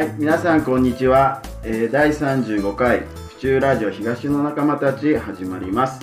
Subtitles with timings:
[0.00, 1.42] はい、皆さんこんにちは。
[1.62, 6.00] えー第35回府中ラジオ東の仲間たち始まります。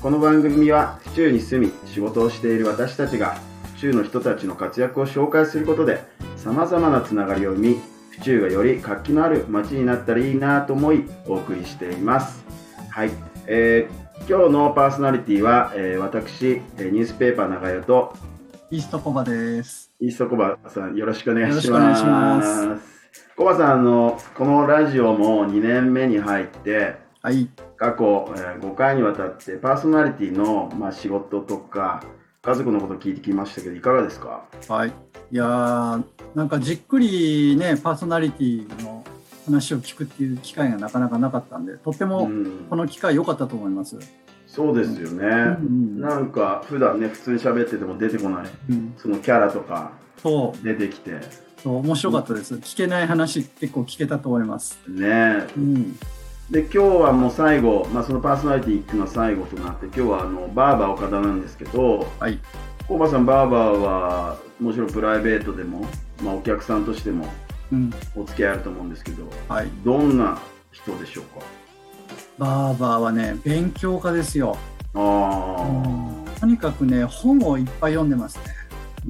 [0.00, 3.36] この番組は府中に住み仕事をしている私たちが
[3.74, 6.04] 府中の人たちの活躍を紹介することで
[6.36, 7.80] 様々なつながりを生み、
[8.12, 12.44] 府中がより活気のある街になったらいいなと思いお送りしています。
[12.88, 13.10] はい、
[13.48, 18.14] えー今日のパーソナリティは、えー私、えーニュースペーパー長屋と
[18.70, 19.90] イーストコバです。
[19.98, 23.03] イーストコバさんよろしくお願いします。
[23.36, 27.48] コバさんあのこのラジオも2年目に入ってはい。
[27.76, 32.02] 過去、えー5回にわたってパーソナリティのまあ仕事とか
[32.42, 34.44] 家族のことを聞いてきましたけどいかがですか？
[34.68, 34.90] はい。
[35.32, 36.02] いやー、
[36.34, 39.02] なんかじっくりね、パーソナリティの
[39.46, 43.98] 話を聞くっていう機会がなかなかなかったんで、とってうもんこ、の機会良かったと思います。
[44.46, 45.26] そうですよね。
[45.26, 49.92] うんなんか普段ね普通に喋ってても出てこないうん、そのキャラとか
[50.62, 51.12] 出てきて
[51.70, 52.54] 面白かったです。
[52.56, 54.78] 聞けない話結構聞けたと思います。
[54.86, 55.98] うん。
[56.50, 62.38] で今日はもう最後、まあ、そのパーソナリティ行くの最後となって今日はあのバーバー岡田なんですけどはい。
[62.86, 65.86] コバさんバーバーはもちろんプライベートでも、
[66.22, 67.26] まあ、お客さんとしても
[67.72, 67.90] うん。
[68.14, 69.68] お付き合いあると思うんですけどはい。
[69.84, 70.38] どんな
[70.70, 71.46] 人でしょうか？
[72.36, 74.58] バーバーはね、勉強家ですよ。
[74.92, 75.64] あ
[76.40, 78.44] とにかくね、本をいっぱい読んでますね。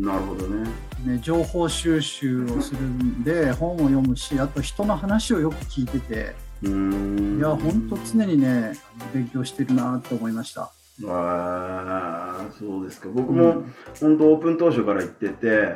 [0.03, 0.69] あ、なるほどね。
[1.05, 7.39] ね、情報収集をするんで本を読むしあと人の話をよく聞いててうーん。
[7.39, 8.73] いや本当常にね
[9.13, 10.63] 勉強してるなと思いました。
[10.63, 10.71] あ
[11.07, 13.09] あそうですか。
[13.13, 13.65] 僕も
[14.01, 15.75] 本当オープン当初から言ってて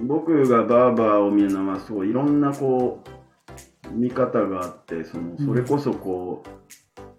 [0.00, 6.44] 僕がバーバーを見るのはそういろんなこう見方があってそのそれこそこ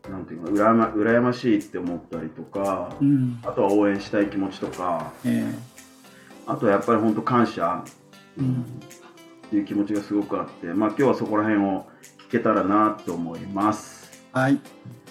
[0.08, 3.40] う、なんていうか羨ま羨ましいって思ったりとかうん。
[3.44, 5.46] あとは応援したい気持ちとかえ
[6.52, 7.84] あとはやっぱり本当感謝
[8.38, 8.66] えうん
[9.48, 11.86] っていう気持ちがすごくあってまあ今日はそこら辺を
[12.28, 14.10] 聞けたらなと思います。
[14.32, 14.60] はい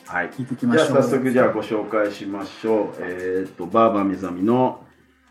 [0.06, 1.02] はい聞いていきまじゃあしょう。
[1.02, 2.94] 早速じゃあご紹介しましょう。
[3.00, 4.80] えっ、とバーバー目覚みの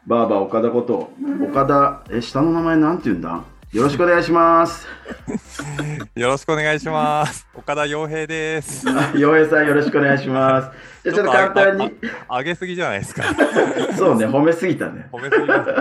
[0.08, 1.12] バーバー岡田こと
[1.44, 3.44] 岡田え下の名前なんて言うんだ？
[3.74, 4.88] よろしくお願いします。
[6.20, 7.48] よろしくお願いします。
[7.56, 8.86] 岡田洋平です。
[9.18, 10.70] 洋平さんよろしくお願いします。
[11.10, 11.96] じゃあちょっと簡単に
[12.30, 13.24] 上げすぎじゃないですか。
[13.98, 15.08] そうね褒めすぎたね。
[15.14, 15.72] 褒めすぎます。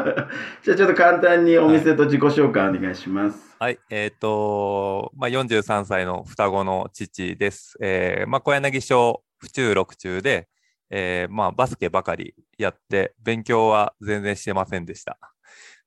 [0.63, 3.57] じゃあちょっと簡単にお店と自己紹介お願いします。
[3.59, 7.77] はい、えっ、と、まあ、43歳の双子の父です。
[7.81, 10.47] えー、まあ、小柳小府中六中で、
[10.89, 15.19] えー、まあ、バスケばかりやって、勉強は全然してませんでした。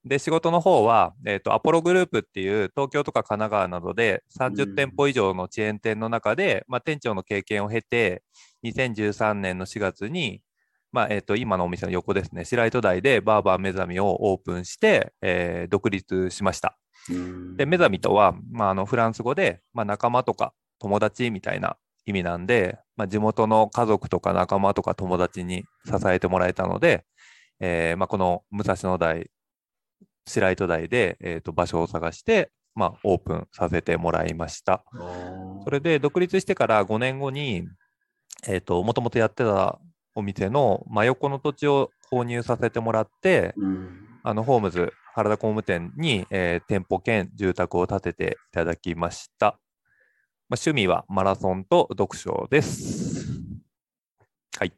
[0.03, 8.23] で、仕事の方は、えっ、と、アポログループっていう東京とか神奈川などで30店舗以上のチェーン店の中で、まあ、店長の経験を経て、
[8.63, 10.41] 2013年の4月に、
[10.91, 16.77] まあ、えっ、と、今のお店の横ですね、白糸台でバーバー目覚みをオープンして、えー独立しました。
[17.09, 27.05] うんで、目覚みとは、まあ、あのフランス語で、まあ、仲間とか友達みたいな意味なんで、まあ、地元の家族とか仲間とか友達に支えてもらえたので、
[27.59, 29.29] えーまあ、この武蔵野台、
[30.25, 34.83] 白糸台で、えーと場所を探して、まあ、オープンさせてもらいました。
[35.63, 37.67] それで独立してから5年後に、
[38.47, 39.79] えっ、と、もともとやってた
[40.15, 43.89] お店の真横の土地を購入させてもらって、うん
[44.23, 49.59] あの、ホームズ原田工務店に、えー店舗兼住宅を建てていただきました。
[50.49, 53.25] まあ、趣味はマラソンと読書です。
[54.57, 54.73] はい。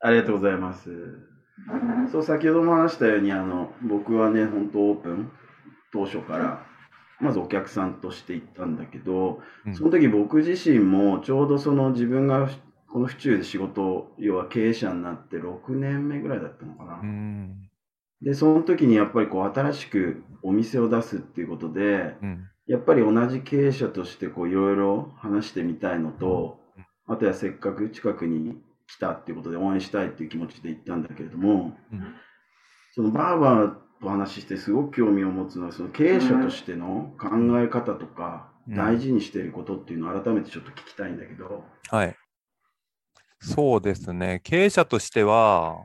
[0.00, 1.31] ありがとうございます。
[2.10, 5.30] そう、先ほども話したように、あの、僕はね、本当オープン
[5.92, 6.66] 当初から、
[7.20, 12.48] まずお客さんとして行ったんだけど、うんその時僕自身もちょうどその自分が
[12.88, 17.00] この府中で仕事を、要は経営者になって6年目ぐらいだったのかな。
[17.00, 17.70] うん。
[18.20, 22.48] で、その時にやっぱりこう新しくお店を出すっていうことで、うん。
[22.66, 26.58] やっぱり同じ経営者としてこういろいろ話してみたいのと、
[27.06, 28.60] あとはせっかく近くに
[28.94, 32.14] 来たっていうことで応援したいっていう気持ちで行ったんだけれども、うん
[32.94, 37.28] そのバーバーと話してすごく興味を持つのはその経営者としての考
[37.58, 42.16] え方とかうん大事にしていることっていうのを改めてちょっと聞きたいんだけど、はい。
[43.40, 44.40] そうですね。
[44.44, 45.78] 経営者としては、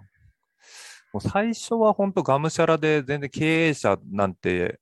[1.12, 4.80] もう最初は本当がむしゃらで全然経営者なんて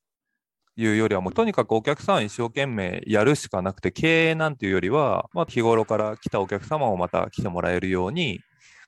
[0.77, 8.41] いうよりはもうとにかくお客さん一生懸命やるしかなくて経営なんていうよりは、まあ、日頃から来たお客様をまた来てもらえるように、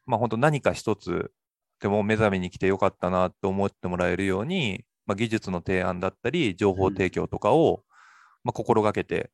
[0.06, 1.32] まあ、本当何か一つ
[1.80, 7.84] でも目覚めに来てよかったなと思ってもらえるように、まあ、技術の提案だったり情報提供とかを、
[8.44, 9.32] まあ、心がけて、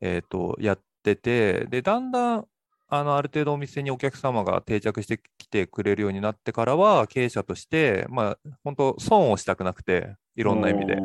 [0.00, 2.44] えー、とやっててでだんだん
[2.88, 10.98] あのある程度お店にお客様が定着してきてくれるようになってからは経営者として、まあ、本当損をしたくなくていろんな意味で。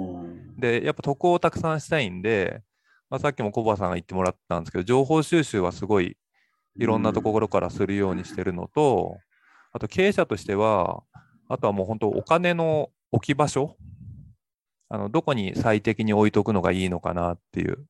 [0.59, 2.61] で、やっぱ得をたくさんしたいんで、
[3.09, 6.17] まあ、さっきもコバさんが言ってもらったんですけど、情報収集はすごい
[6.75, 9.17] いろんなところからするようにしてるのと、
[9.71, 11.03] あと経営者としては、
[11.47, 13.75] あとはもう本当お金の置き場所
[14.89, 17.85] あのどこに最適に置いとくのがいいのかなっていう。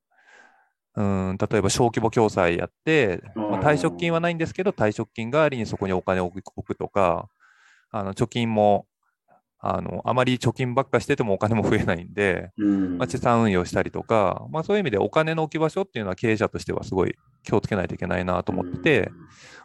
[0.95, 7.30] うん例えば小規模共済やって、まあ、退職金はないんですけど、退職金代わりにそこにお金を置く置くとか、
[7.92, 8.86] あの貯金も
[9.62, 12.98] あのあまり貯金ばっかしててもお金も増えないんで、うん。
[12.98, 19.12] まあ、資産運用したりとか、まあ、そういう意味でお金の置き場所っていうのは経営者としてはすごい気をつけないといけないなと思ってて、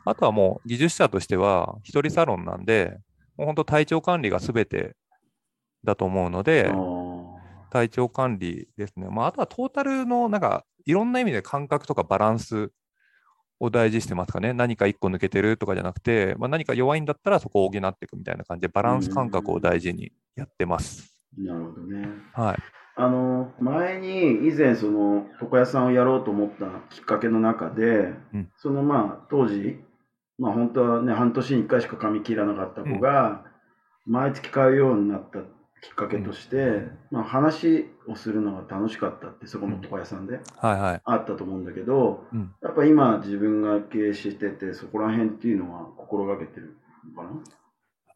[0.05, 2.99] あとはもう技術者としては一人サロンなんで、
[3.37, 4.97] もう本当体調管理が全て
[5.85, 6.73] だと思うので、
[7.71, 9.09] 体調管理ですね。
[9.11, 12.71] まあ、あとはトータルのなんかいろんな意味で感覚とかバランス
[13.65, 14.53] を大事にしてますかね。
[14.53, 21.15] 何か一個抜けてるとかじゃなくて、まあ、何か弱いんだったらそこを補っていくみたいな感じでバランス感覚を大事にやってます。
[21.37, 22.09] なるほどね。
[22.33, 22.59] はい。
[22.97, 29.81] あの前に以前その床屋さんをやろうと思ったきっかけの中で、うんそのまあ当時
[30.39, 33.45] まあ本当はね半年に1回しか髪切らなかった子が、
[34.07, 35.41] 毎月買うようになった
[35.89, 41.01] きっかけとして、まあ、話をするのが楽しかったってそこの床屋さんではいはい。
[41.05, 46.77] あったと思うんだけど、うんやっぱ今自分が経営しててそこら辺っていうのは心がけてる
[47.15, 47.41] のかな？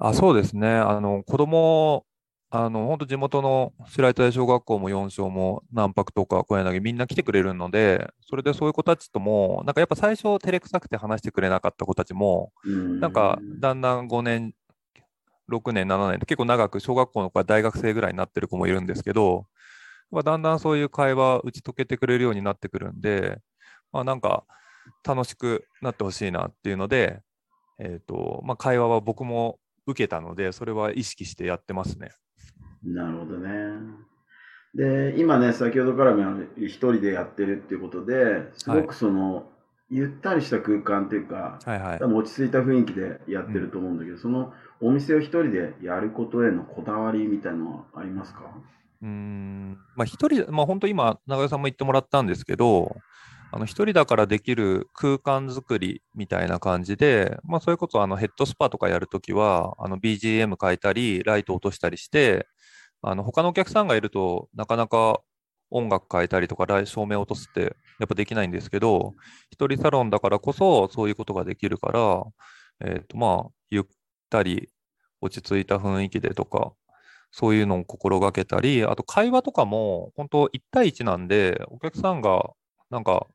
[0.01, 0.69] あそうですね。
[0.69, 2.05] あの子供
[2.51, 14.55] あの本当地元の白糸屋小学校も四小も南泊とか小柳みんな来てくれるので、それでそういう子たちとも、なんかやっぱ最初照れくさくて話してくれなかった子たちも、うんなんかだんだん5年、
[15.49, 19.47] 6年、7年って結構長く小学校の子は大学生ぐらいになってる子もいるんですけど、
[20.11, 23.39] まあ、だんだんそういう会話打ち解けてくれるようになってくるんで、
[23.93, 24.45] まあ、なんか
[25.07, 27.21] 楽しくなってほしいなっていうので、
[27.79, 32.11] えっ、と、まあ、会話は僕も受けたので、それは意識してやってますね。
[32.83, 34.09] なるほどね。
[34.75, 39.51] で、今ね、先ほどからも一人でやってるっていうことで、すごくその、
[39.91, 41.99] ゆったりした空間っていうか、はいはい。
[41.99, 42.07] 多。
[42.09, 48.41] 分落ち着いた雰囲気でやってると思うんだけど、そのお店を一人でやることへのこだわりみたいなのはありますか？
[49.01, 52.97] うーん、まあ一人、まあ本当今、長与さんも言ってもらったんですけど、
[53.51, 62.47] あの一人だからできる空間作りみたいな感じで、まあそれこそあのヘッドスパとかやるときは、あの BGM 変えたり、ライト落としたりして、
[63.01, 65.21] あの他のお客さんがいるとなかなか
[65.71, 69.15] 音楽変えたりとか、照明落とすってやっぱできないんですけど、
[69.51, 72.25] 一人サロンだからこそそういうことができるから、
[72.81, 73.85] えっとまあ、ゆっ
[74.31, 74.71] たり
[75.21, 76.73] 落ち着いた雰囲気でとか、
[77.31, 82.51] そういうのを心がけたり、あと会話とかも、本当1対1なんで、お客さんが、
[82.91, 83.27] なんか、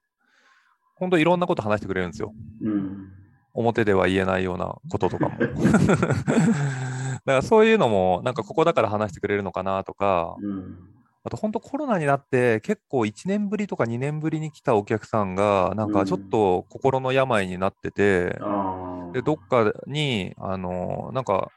[0.95, 2.33] 本当いろんなこと話してくれるんですよ。
[2.62, 3.13] うん。
[3.53, 5.38] 表では言えないようなこととかも。
[5.38, 10.77] だからそういうのも、なんかここだから話してくれるのかなとか、うん。
[11.25, 19.14] あと本当コロナになって結構1年ぶりとか2年ぶりに来たお客さんが、なんかちょっと心の病になってて、ああ。
[19.14, 21.52] で、どっかに、あの、なんか、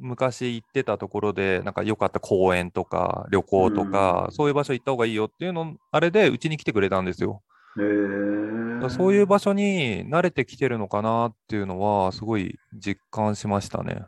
[0.00, 7.42] 昔行ってたところで、なんか良かった公園とか旅行とか、そういう場所行った方がいいよっていうの、あれでうちに来てくれたんですよ。
[7.78, 14.02] へそういう場所に慣れてきてるのかなっていうのは、すごい実感しましたね。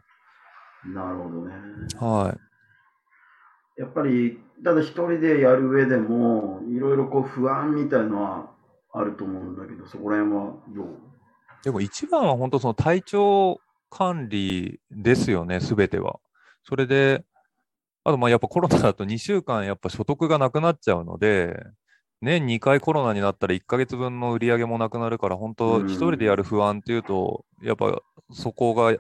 [0.95, 1.55] なるほどね。
[1.99, 2.37] は
[3.81, 8.51] やっぱり、ただ一人でやる上でも、いろいろこう不安みたいのは
[8.93, 10.87] あると思うんだけど、そこら辺はどう？
[11.65, 16.21] でも一番は本当その体調管理ですよね、すべては。
[16.63, 17.25] それで、
[18.05, 21.59] あとまあやっぱコロナだと2週間やっぱ所得がなくなっちゃうので、
[22.21, 28.95] 年2回コロナになったら1ヶ月分の売り上げもなくなるから、本当一人でやる不安っていうと、やっぱそこが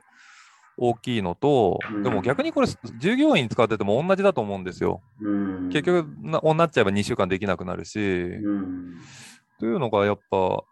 [0.80, 2.66] 大きいのとうん、でも逆にこれ
[2.98, 5.02] 従業員使ってても同じだと思うんですよ。
[5.20, 5.68] うん。
[5.68, 8.98] 結局な、なっちゃえば2週間できなくなるし、うん。
[9.58, 10.64] というのがやっぱ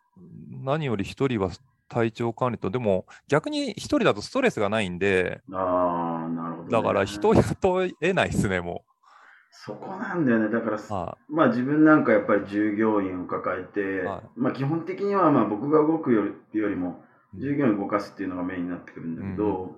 [0.64, 1.50] 何より一人は
[1.88, 6.70] 体調管理と、でも逆に一人だとストレスがないんで、ああ、なるほど、ね。
[6.70, 8.84] だから人雇えないですね、も
[9.50, 10.48] そこなんだよね。
[10.48, 10.80] だから、う。
[10.92, 16.24] はまあ自分なんかやっぱり従業員を抱えて、はいまあ基本的にはまあ僕が動くよ
[16.54, 17.02] りよりも
[17.34, 19.76] うん従業員を動かすっていうのがメインになってくるんだけど、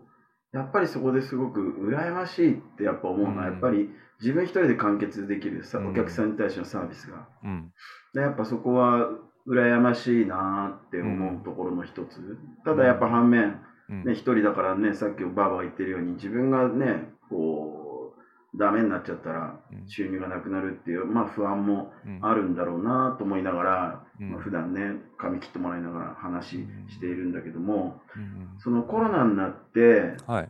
[0.52, 3.88] やっぱりそこですごく羨ましいってやっぱ思うのは、うんやっぱり
[4.20, 7.28] 自分一人で完結できるさ、うんお客さんに対してのサービスが。
[7.44, 7.46] い。
[7.46, 7.72] うん。
[8.14, 9.08] でやっぱそこは
[9.46, 12.38] 羨ましいなって思うところの一つ。
[12.64, 18.14] ただやっぱ反面、うんね、一人だからね、さっきバーバーが言ってるように、自分がね、こ
[18.54, 30.48] う、ダメになっちゃったらうん収入がなくなるっていう、まあ不安もうんあるんだろうなと思いながら、うんまあ、普段ね、髪切ってもらいながら話しているんだけども、うんそのコロナになって、はい。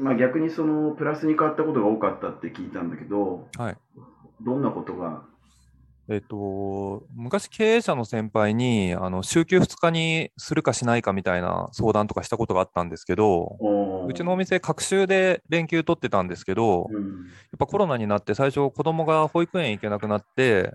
[0.00, 3.76] まあ逆にそのプラスに変わったことが多かったって聞いたんだけど、はい。
[4.44, 5.22] どんなことが？
[6.08, 13.56] えっと、昔経営者の先輩に、あの、週休2日にするかしないかみたいな相談とかしたことがあったんですけど、
[14.08, 20.74] うちのお店、隔週で連休取ってたんですけど、うんやっぱコロナになって最初子供が保育園行けなくなって、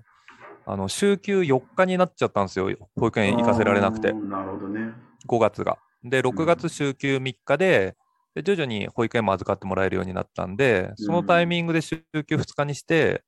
[0.65, 2.69] あの、週休4日になっちゃったんですよ。
[2.95, 4.95] 保育園行かせられなくてなるほどね。
[5.27, 5.79] 5月が。
[6.03, 7.95] で、6月週休3日で、
[8.35, 13.23] で徐々に保育園も預かってもらえるようになったんで、そのタイミングで週休2日にして、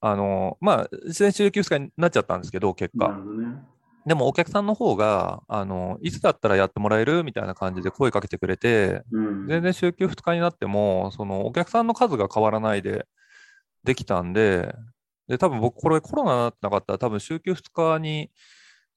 [0.00, 3.16] あの、まあ、自然週休2日になっちゃったんですけど、結果。
[4.06, 9.46] でもお客さんの方が、あの、いつだったらやってもらえるみたいな感じで声かけてくれて、うん。
[9.46, 13.06] 全然週休2日になっても、そのお客さんの数が変わらないで
[13.84, 14.74] できたんで、
[15.30, 18.32] で、多分僕、これコロナになってなかったら、多分週休2日に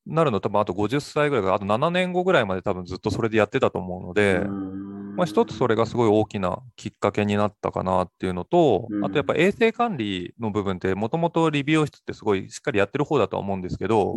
[0.07, 5.15] なるの、多分あと50歳ぐらいから、あと7年後ぐらいまで多分ずっとそれでやってたと思うので、うん。
[5.15, 14.15] まあ一つそれがすごい大きなきっかけになったかなっていうのとうん、あとやっぱ衛生管理の部分って、もともと理美容室ってすごいしっかりやってる方だとは思うんですけど、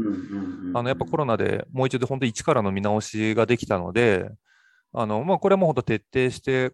[0.74, 4.30] あのやっぱコロナでもう一度本当一からの見直しができたので、
[4.94, 6.72] あのまあ、これも本当徹底して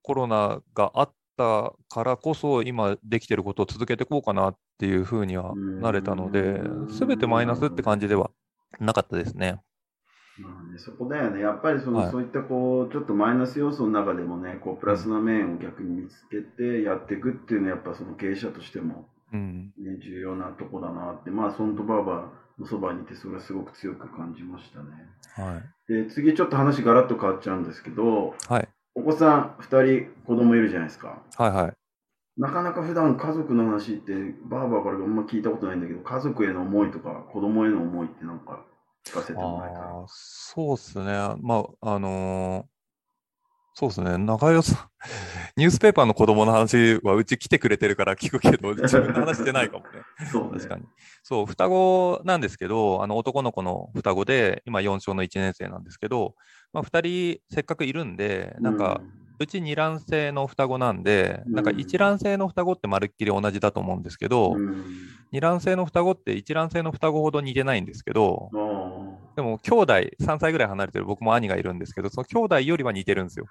[0.00, 8.30] コロナがあったからこそ今できてることを続けていこうかなっていうふうにはなれたのでうん、すべてマイナスって感じでは
[8.78, 9.60] なかったですね。
[10.38, 11.40] まあね、そこだよね。
[11.40, 24.86] やっぱりその、はいそういったこう、ちょっとマイナス要素の中でもね、こう、プラスな面を逆に見つけてやっていくっていうのは、やっぱその経営者としても、うん、ね、重要なとこだなって、まあ、ソントバーバーのそばにいて、それはすごく強く感じましたね。
[25.36, 25.92] はい。
[25.92, 28.68] で、次ちょっと話ガラッと変わっちゃうんですけど、はい。
[29.00, 31.22] お子さん2人子供いるじゃないですか。
[31.36, 31.76] はいはい。
[32.36, 34.12] なかなか普段家族の話って、
[34.44, 38.64] バーバーからあんま聞いたことないんだけど、家族への思いとか、子供への思いってなんか
[39.04, 40.04] 聞かせてもらえたら。
[40.08, 41.12] そうですね。
[41.40, 42.79] まあ、あのー
[43.80, 44.18] そうですね。
[44.18, 44.78] 長代さん、
[45.56, 50.02] ニュースペーパーの子供の話はうち来てくれてるから聞くけど、 自分の話してないかもね。
[50.30, 50.50] そうね。
[50.58, 50.84] 確かに。
[51.22, 56.34] そう、双子なんですけど、あの男の子の双子で、今4小の1年生なんですけど、
[56.74, 64.84] まあ、2人せっかくいるんで、なんか、うち二卵性の双子なんで、なんかうん一卵性の双子ってまるっきり同じだと思うんですけど、うん、
[65.32, 68.56] 二卵性の双子って一卵性の双子ほど似てないんですけど、あ
[69.36, 73.46] でも兄弟、3歳ぐらい離れてる僕も兄がいるんですけど、その兄弟よりは似てるんですよ。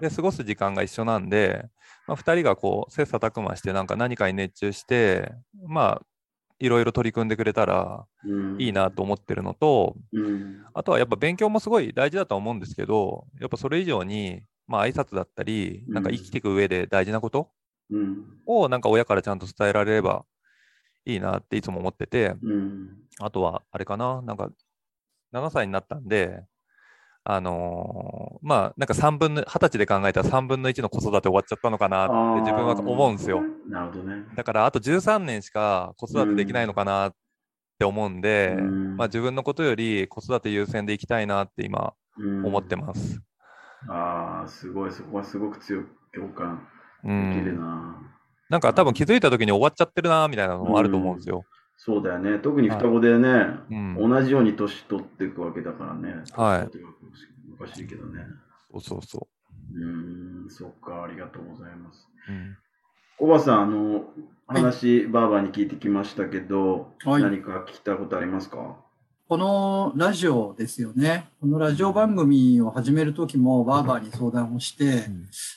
[0.00, 1.64] で、過ごす時間が一緒なんで、
[2.06, 5.32] まあ、2人がこう、切磋琢磨して、なんか何かに熱中して、
[5.66, 6.06] まあ、
[6.58, 8.60] いろいろ取り組んでくれたらうん。
[8.60, 10.64] いいなと思ってるのと、うん。
[10.74, 17.50] あとはやっぱ勉強もすごい大事だとは思うんですけど、やっぱそれ以上に、まあ挨拶だったり、なんか生きていく上で大事なこと
[17.90, 18.24] うん。
[18.46, 20.24] をなんか親からちゃんと伝えられれば
[21.04, 22.88] いいなっていつも思ってて、うん。
[23.20, 24.50] あとはあれかな、なんか
[25.32, 26.44] 7歳になったんで、
[27.28, 33.42] あのーまあなんか3分の、20歳で考えたら3分の1の子育て終わっちゃったのかなって自分は思うんですよ。
[33.68, 34.24] なるほどね。
[34.36, 37.14] だからあと13年しか子育てできないのかなっ
[37.78, 43.20] て思うんで、うんまあ自分のことより子育て優先でいきたいなって今うん思ってます。
[43.88, 46.66] ああ、すごい、そこはすごく強く共感
[47.04, 47.60] うできるん。
[47.60, 47.96] な。
[48.48, 51.44] なんか多分気づいた時に終わっちゃってるなみたいなのもあると思うんですよ。
[51.76, 52.38] そうだよね。
[52.38, 53.28] 特に双子でね、
[53.70, 53.74] う
[54.06, 54.10] ん。
[54.10, 56.22] 同じように年取っていくわけだからね。
[56.32, 56.70] はい
[57.58, 58.20] おかしいけどね。
[58.70, 59.28] そうそうそ
[59.74, 62.06] うーん、そっか、ありがとうございます。
[62.28, 62.32] う。
[62.32, 62.56] うん。
[63.18, 63.94] 小葉さん、あの、
[64.46, 68.76] はい話、バーバーに聞いてきましたけど、はい何か聞きたいことありますか？
[69.28, 71.26] このラジオですよね。
[71.40, 75.06] このラジオ番組を始めるときもバーバーに相談をして、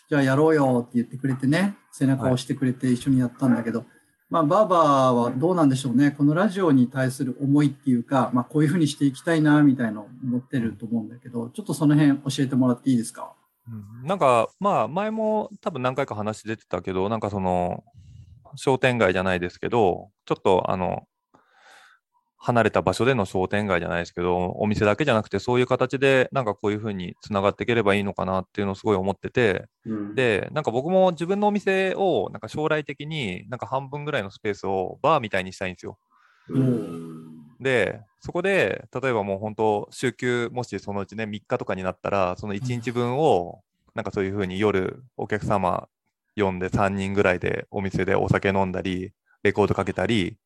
[0.09, 3.85] じゃあやろうよって言ってくれてね、背中を押してくれて一緒にやったんだけど、
[4.27, 6.09] まあバーバーはどうなんでしょうね。
[6.09, 13.35] このラジオに対する思いっていうか、まあこういうふうにしていきたいなみたいのを思ってると思うんだけど、ちょっとその辺教えてもらっていいですか？
[13.67, 14.07] うん。
[14.07, 17.83] なんか、まあ、前も多分何回か話出てたけど、なんかその、
[18.55, 21.03] 商店街じゃないですけど、ちょっとあの、
[22.41, 35.98] 離れた場所での商店街じゃないですけど、お店だけじゃなくて、そういう形で、なんかこういうふうにつながっていければいいのかなっていうのをすごい思ってて、うん、で、なんか僕も自分のお店を、なんか将来的になんか半分ぐらいのスペースをバーみたいにしたいんですよ。
[36.48, 43.60] うん、で、そこで、例えばもう本当、週休、もしそのうちね、3日とかになったら、その1日分を、
[43.96, 45.89] なんかそういうふうに夜、お客様
[46.38, 49.12] 呼んで3人ぐらいでお店でお酒飲んだり、
[49.43, 50.38] レコードかけたり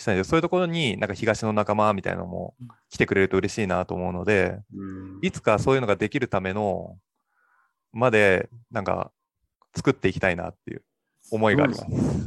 [0.00, 2.54] したいで、そういうところになんか東の仲間みたいなのも
[2.88, 6.96] 来てくれると嬉しいなと思うので、うんいつかそういうのができるための、
[7.92, 9.10] まで、なんか、
[9.76, 10.82] 作っていきたいなっていう
[11.30, 11.78] 思いがありま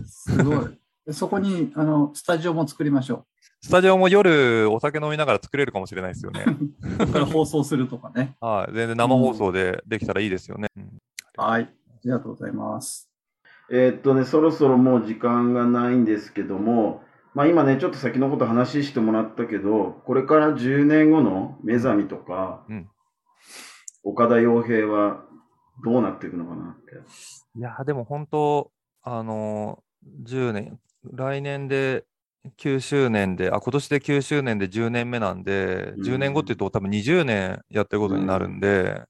[0.05, 0.31] す。
[0.31, 0.79] すごい。
[1.05, 3.25] でそこに、あの、スタジオも作りましょ
[3.61, 6.45] スタジオも夜お酒飲みながら作れるかもしれないですよね。
[7.11, 8.35] から放送するとかね。
[8.39, 10.67] はい、全然生放送でできたらいいですよね。
[10.77, 10.99] うん
[11.35, 11.63] はい。
[11.63, 11.67] あ
[12.03, 13.09] りがとうございます。
[13.71, 17.03] えーっとね、そろそろもう時間がないんですけども、
[17.33, 22.89] まあ今ね、ちょっと先のこと話してもらったけど、これから10年後の目覚みとか、うん
[24.03, 25.23] 岡田洋平は
[25.83, 26.91] どうなっていくのかなって。
[27.55, 28.71] いや、でも本当、
[29.01, 30.79] あのー、10年、
[31.13, 32.03] 来年で
[32.57, 39.03] 9周年で、あ、今年で9周年で10年目なんで、10年後って言うと多分20年やってることになるんで、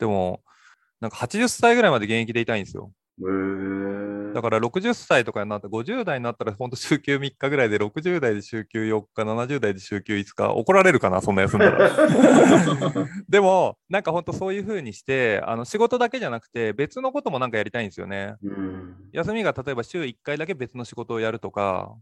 [0.00, 0.42] でも、
[1.00, 2.90] なんか80歳ぐらいまで現役でいたいんですよ。
[3.20, 3.95] へー
[4.34, 11.90] だから60歳とかになって、50代になったら本当週休3日ぐらいで、60代で週休4日、70代で週休5日、怒られるかな、そんな休んだら。
[13.28, 18.34] でも、なんか本当そういう風にして、あの仕事だけじゃなくて、別のこともなんかやりたいんですよね。
[18.42, 18.96] うん。
[19.12, 21.94] 休みが例えば週1回だけ別の仕事をやるとか、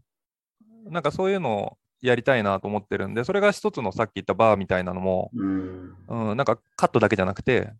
[0.85, 5.95] なんかそういうのをやりたいなと思ってるんで、それが一つのさっき言ったバーみたいなのも、うん。
[6.07, 7.71] うん、なんかカットだけじゃなくて、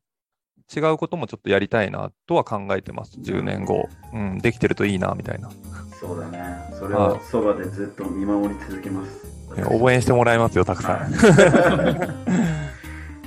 [0.74, 3.88] 違うこともちょっとやりたいなとは考えてます、10年後。
[4.14, 5.50] うん、できてるといいな、みたいな。
[6.00, 6.44] そうだね。
[6.78, 9.26] それをそばでずっと見守り続けます。
[9.72, 10.96] 応援してもらいますよ、たくさん。
[11.04, 11.08] あ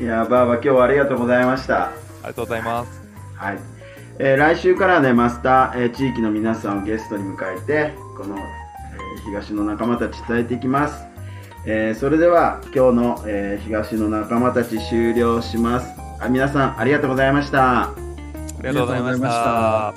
[0.00, 1.90] いやー、ばあば今日はありがとうございました。
[2.22, 3.02] りがとうございます。
[3.34, 3.58] はい。
[4.20, 8.42] えー来週からはね、マスター、えー地域の皆さんをゲストに迎えて、この、えー
[9.24, 11.04] 東の仲間たち伝えていきます。
[11.66, 16.07] えーそれでは今日の、えー東の仲間たち終了します。
[16.20, 17.90] あ皆さんありがとうございました。
[17.90, 17.94] あ
[18.58, 19.94] りがとうございましたま。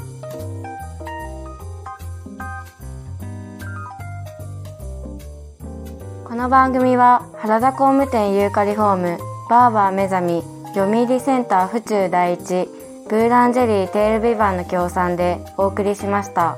[6.26, 9.18] この番組は原田工務店ユーカリホーム
[9.50, 12.70] バーバー目覚み読売センター府中第一
[13.10, 16.58] ブーランジェリーテールビバンの協賛でお送りしました。